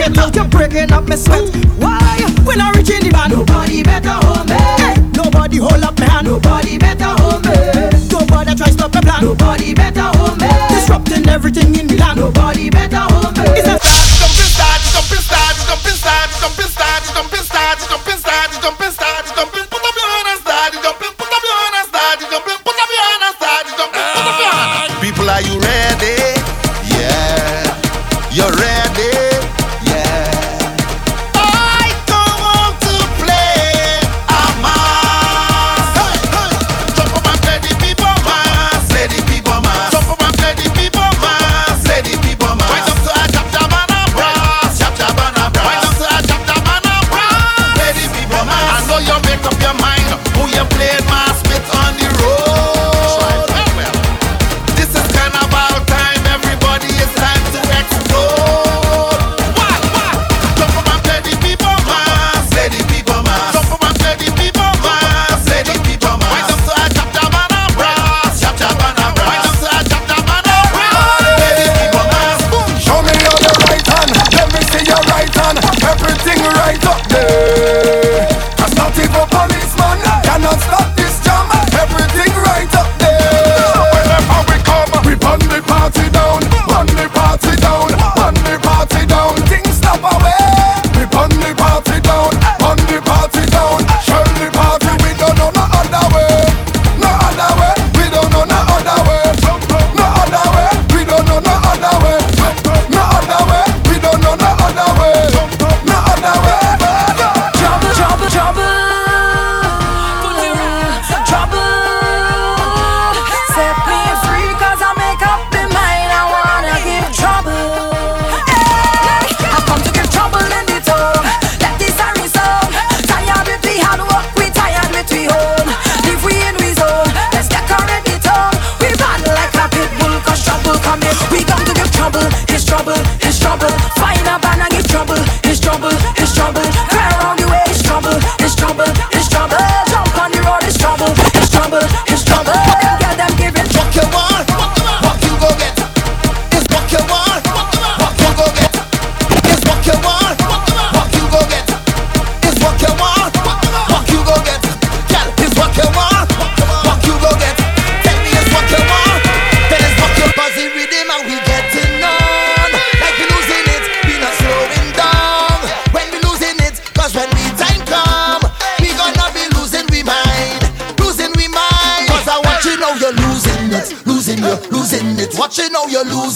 Take 0.00 0.16
out 0.18 0.39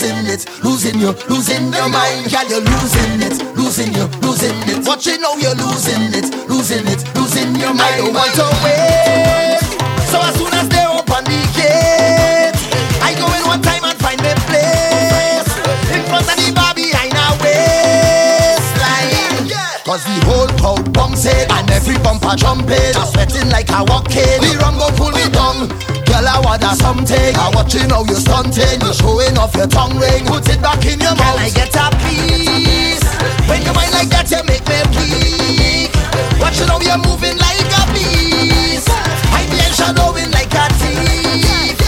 losing 0.04 0.26
it, 0.28 0.44
losing 0.64 0.98
you, 1.00 1.12
losing 1.28 1.72
your 1.72 1.88
mind, 1.88 2.30
girl, 2.30 2.44
you're 2.48 2.60
losing 2.60 3.22
it, 3.24 3.40
losing 3.56 3.92
you, 3.94 4.04
losing 4.20 4.56
it. 4.68 4.86
Watching 4.86 5.20
how 5.22 5.36
you're 5.36 5.54
losing 5.54 6.12
it, 6.12 6.28
losing 6.48 6.86
it, 6.86 7.00
losing 7.16 7.54
your 7.56 7.72
mind. 7.72 7.80
I 7.80 7.96
don't 7.96 8.12
want 8.14 8.34
to 8.36 8.44
wait. 8.60 9.64
So 10.12 10.20
as 10.20 10.34
soon 10.36 10.52
as 10.52 10.68
they 10.68 10.84
open 10.84 11.24
the 11.24 11.40
gate, 11.56 12.52
I 13.00 13.14
go 13.16 13.26
in 13.32 13.46
one 13.48 13.62
time 13.62 13.84
and 13.84 13.98
find 13.98 14.20
them 14.20 14.36
place 14.44 15.48
in 15.88 16.02
front 16.04 16.28
of 16.28 16.36
the 16.36 16.52
bar 16.52 16.74
behind 16.74 17.16
a 17.16 17.28
waistline. 17.40 18.68
Cause 19.84 20.04
the 20.04 20.20
whole 20.28 20.48
crowd 20.60 20.92
bumps 20.92 21.24
it 21.24 21.50
and 21.50 21.70
every 21.70 21.96
bumper 21.98 22.36
jumping, 22.36 22.92
I'm 22.96 23.08
sweating 23.08 23.48
like 23.48 23.70
a 23.70 23.84
walking. 23.84 24.40
The 24.40 24.58
rumble 24.60 24.92
pull 24.96 25.12
me 25.12 25.28
down. 25.32 25.93
Girl, 26.14 26.30
I 26.30 26.38
want 26.46 26.62
that 26.62 26.78
something. 26.78 27.34
I 27.34 27.50
watch 27.50 27.74
you 27.74 27.82
know 27.90 28.06
you're 28.06 28.22
stunting. 28.22 28.78
You're 28.78 28.94
showing 28.94 29.34
off 29.34 29.50
your 29.58 29.66
tongue 29.66 29.98
ring. 29.98 30.22
Put 30.30 30.46
it 30.46 30.62
back 30.62 30.78
in 30.86 31.02
your 31.02 31.10
mouth. 31.18 31.42
Can 31.42 31.42
I 31.42 31.50
get 31.50 31.74
a 31.74 31.90
piece? 32.06 33.02
When 33.50 33.58
you 33.66 33.74
mind 33.74 33.90
like 33.90 34.06
that, 34.14 34.30
you 34.30 34.38
make 34.46 34.62
me 34.62 34.78
weak. 34.94 35.90
Watch 36.38 36.62
you 36.62 36.70
know 36.70 36.78
you're 36.78 37.02
moving 37.02 37.34
like 37.42 37.66
a 37.66 37.82
beast. 37.90 38.86
I 39.34 39.42
be 39.50 39.58
shadowing 39.74 40.30
like 40.30 40.54
a 40.54 40.70
thief. 40.78 41.82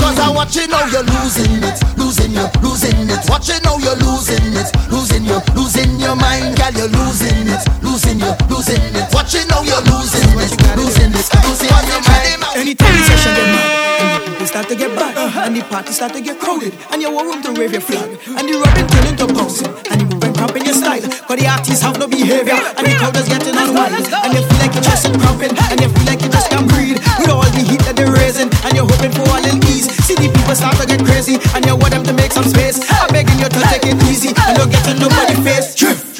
Cause 0.00 0.16
I 0.16 0.32
want 0.32 0.56
you 0.56 0.64
know 0.64 0.80
you're 0.88 1.04
losing 1.20 1.60
it, 1.60 1.76
losing 2.00 2.32
you, 2.32 2.48
losing 2.64 3.12
it. 3.12 3.20
Watch 3.28 3.52
you 3.52 3.60
know 3.60 3.76
you're 3.76 4.00
losing 4.00 4.56
it, 4.56 4.72
losing 4.88 5.28
you, 5.28 5.36
losing 5.52 6.00
your 6.00 6.16
mind, 6.16 6.56
girl. 6.56 6.72
You're 6.72 6.88
losing 6.96 7.44
it, 7.44 7.60
losing 7.84 8.24
you, 8.24 8.32
losing 8.48 8.80
it. 8.96 9.04
Watch 9.12 9.36
you 9.36 9.44
know 9.52 9.60
you're 9.68 9.84
losing 9.84 10.32
it, 10.40 10.48
losing 10.80 11.12
it, 11.12 11.28
losing 11.44 11.68
your 11.68 12.00
mind. 12.08 12.40
Anytime 12.56 12.99
to 14.70 14.76
get 14.76 14.94
bad, 14.94 15.18
uh-huh. 15.18 15.50
and 15.50 15.56
the 15.58 15.62
party 15.66 15.90
start 15.90 16.14
to 16.14 16.22
get 16.22 16.38
crowded, 16.38 16.70
and 16.94 17.02
you 17.02 17.10
want 17.10 17.26
room 17.26 17.42
to 17.42 17.50
wave 17.58 17.74
your 17.74 17.82
flag, 17.82 18.06
and 18.06 18.46
the 18.46 18.54
rubbing 18.54 18.86
turn 18.86 19.02
into 19.10 19.26
bouncing, 19.26 19.66
and 19.90 19.98
the 19.98 20.06
movement 20.06 20.30
cramping 20.38 20.62
your 20.62 20.78
style, 20.78 21.02
cause 21.26 21.38
the 21.42 21.46
artists 21.50 21.82
have 21.82 21.98
no 21.98 22.06
behavior, 22.06 22.54
and 22.54 22.86
the 22.86 22.94
crowd 22.94 23.16
is 23.18 23.26
getting 23.26 23.58
on 23.58 23.74
wild, 23.74 23.98
and 23.98 24.30
you 24.30 24.46
feel 24.46 24.58
like 24.62 24.70
you're 24.70 24.86
just 24.86 25.10
cramping, 25.10 25.50
and 25.58 25.78
you 25.82 25.90
feel 25.90 26.06
like 26.06 26.22
you 26.22 26.30
just 26.30 26.54
can't 26.54 26.70
breathe, 26.70 27.02
with 27.18 27.34
all 27.34 27.42
the 27.50 27.62
heat 27.66 27.82
that 27.82 27.98
they're 27.98 28.14
raising, 28.14 28.46
and 28.46 28.70
you're 28.78 28.86
hoping 28.86 29.10
for 29.10 29.26
a 29.26 29.42
little 29.42 29.58
ease, 29.74 29.90
see 30.06 30.14
the 30.14 30.30
people 30.30 30.54
start 30.54 30.78
to 30.78 30.86
get 30.86 31.02
crazy, 31.02 31.34
and 31.50 31.66
you 31.66 31.74
want 31.74 31.90
them 31.90 32.06
to 32.06 32.14
make 32.14 32.30
some 32.30 32.46
space, 32.46 32.78
I'm 32.94 33.10
begging 33.10 33.42
you 33.42 33.50
to 33.50 33.60
take 33.74 33.90
it 33.90 33.98
easy, 34.06 34.30
and 34.30 34.54
don't 34.54 34.70
get 34.70 34.86
to 34.86 34.94
nobody's 34.94 35.42
face, 35.42 35.74
drift, 35.74 36.19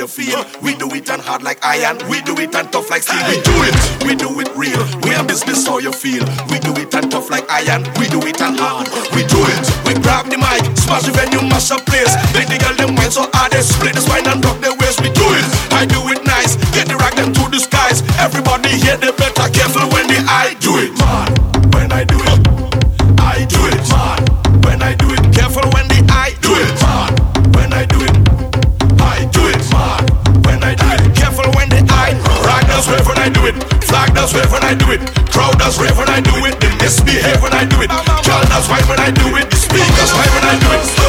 you 0.00 0.08
feel. 0.08 0.40
We 0.64 0.72
do 0.80 0.88
it 0.96 1.10
and 1.12 1.20
hard 1.20 1.42
like 1.42 1.60
iron. 1.60 2.00
We 2.08 2.24
do 2.24 2.32
it 2.40 2.56
and 2.56 2.72
tough 2.72 2.88
like 2.88 3.04
steel. 3.04 3.20
We 3.28 3.36
do 3.44 3.52
it, 3.68 3.76
we 4.08 4.16
do 4.16 4.32
it 4.40 4.48
real. 4.56 4.80
We 5.04 5.12
are 5.12 5.24
business 5.24 5.68
how 5.68 5.76
you 5.76 5.92
feel. 5.92 6.24
We 6.48 6.56
do 6.56 6.72
it 6.80 6.88
and 6.96 7.12
tough 7.12 7.28
like 7.28 7.44
iron. 7.52 7.84
We 8.00 8.08
do 8.08 8.16
it 8.24 8.40
and 8.40 8.56
hard. 8.56 8.88
We 9.12 9.28
do 9.28 9.36
it. 9.44 9.64
We 9.84 9.92
grab 10.00 10.32
the 10.32 10.40
mic, 10.40 10.64
smash 10.80 11.04
the 11.04 11.12
venue, 11.12 11.44
mash 11.44 11.68
up 11.70 11.84
place. 11.84 12.16
Make 12.32 12.48
the 12.48 12.56
girl 12.56 12.72
them 12.80 12.96
wine 12.96 13.12
so 13.12 13.28
hard 13.36 13.52
they 13.52 13.60
split 13.60 13.92
the 13.92 14.00
spine 14.00 14.24
and 14.24 14.40
rock 14.40 14.56
their 14.64 14.72
waist. 14.80 15.04
We 15.04 15.12
do 15.12 15.26
it. 15.36 15.44
I 15.76 15.84
do 15.84 16.00
it 16.08 16.24
nice. 16.24 16.56
Get 16.72 16.88
the 16.88 16.96
rag 16.96 17.20
them 17.20 17.36
to 17.36 17.44
the 17.52 17.60
skies. 17.60 18.00
Everybody 18.16 18.72
here 18.80 18.96
they 18.96 19.12
better 19.12 19.52
careful 19.52 19.84
when 19.92 20.08
they 20.08 20.24
hide. 20.24 20.59
I 34.70 34.74
do 34.74 34.92
it. 34.92 35.00
Crowd 35.32 35.58
does 35.58 35.80
rave 35.80 35.98
when 35.98 36.08
I 36.08 36.20
do 36.20 36.30
it. 36.46 36.60
They 36.60 36.70
misbehave 36.78 37.42
when 37.42 37.52
I 37.52 37.64
do 37.64 37.82
it. 37.82 37.90
Child 38.22 38.46
does 38.50 38.68
whine 38.68 38.86
when 38.86 39.00
I 39.00 39.10
do 39.10 39.26
it. 39.34 39.50
The 39.50 39.56
speakers 39.56 40.12
whine 40.14 40.30
when 40.30 40.44
I 40.44 40.58
do 40.60 40.70
it. 40.78 40.99